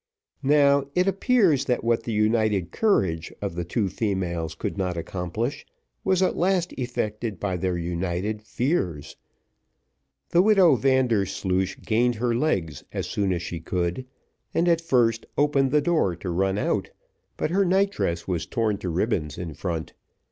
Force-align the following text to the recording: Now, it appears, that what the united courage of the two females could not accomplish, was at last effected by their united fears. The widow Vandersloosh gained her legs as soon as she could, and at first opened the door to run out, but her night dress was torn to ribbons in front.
Now, 0.41 0.87
it 0.95 1.05
appears, 1.05 1.65
that 1.65 1.83
what 1.83 2.01
the 2.05 2.11
united 2.11 2.71
courage 2.71 3.31
of 3.39 3.53
the 3.53 3.63
two 3.63 3.87
females 3.87 4.55
could 4.55 4.75
not 4.75 4.97
accomplish, 4.97 5.63
was 6.03 6.23
at 6.23 6.35
last 6.35 6.73
effected 6.73 7.39
by 7.39 7.55
their 7.55 7.77
united 7.77 8.41
fears. 8.41 9.15
The 10.31 10.41
widow 10.41 10.75
Vandersloosh 10.75 11.77
gained 11.85 12.15
her 12.15 12.33
legs 12.33 12.83
as 12.91 13.05
soon 13.05 13.31
as 13.31 13.43
she 13.43 13.59
could, 13.59 14.07
and 14.55 14.67
at 14.67 14.81
first 14.81 15.27
opened 15.37 15.69
the 15.69 15.81
door 15.81 16.15
to 16.15 16.31
run 16.31 16.57
out, 16.57 16.89
but 17.37 17.51
her 17.51 17.63
night 17.63 17.91
dress 17.91 18.27
was 18.27 18.47
torn 18.47 18.79
to 18.79 18.89
ribbons 18.89 19.37
in 19.37 19.53
front. 19.53 19.93